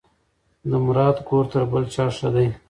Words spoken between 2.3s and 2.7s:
دی.